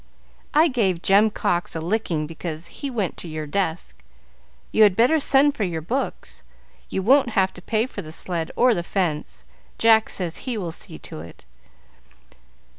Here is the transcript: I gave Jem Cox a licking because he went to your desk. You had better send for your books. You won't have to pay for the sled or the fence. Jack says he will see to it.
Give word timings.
I 0.55 0.67
gave 0.67 1.03
Jem 1.03 1.29
Cox 1.29 1.75
a 1.75 1.79
licking 1.79 2.25
because 2.25 2.65
he 2.81 2.89
went 2.89 3.17
to 3.17 3.27
your 3.27 3.45
desk. 3.45 4.01
You 4.71 4.81
had 4.81 4.95
better 4.95 5.19
send 5.19 5.53
for 5.55 5.63
your 5.63 5.83
books. 5.83 6.41
You 6.89 7.03
won't 7.03 7.29
have 7.37 7.53
to 7.53 7.61
pay 7.61 7.85
for 7.85 8.01
the 8.01 8.11
sled 8.11 8.49
or 8.55 8.73
the 8.73 8.81
fence. 8.81 9.45
Jack 9.77 10.09
says 10.09 10.37
he 10.37 10.57
will 10.57 10.71
see 10.71 10.97
to 10.97 11.19
it. 11.19 11.45